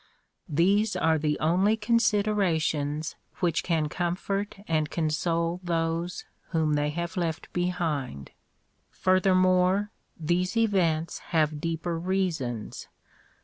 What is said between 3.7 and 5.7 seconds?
comfort and console